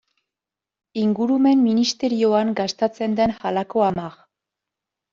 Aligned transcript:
Ingurumen 1.01 1.61
ministerioan 1.67 2.51
gastatzen 2.63 3.17
den 3.23 3.39
halako 3.45 3.89
hamar. 3.93 4.21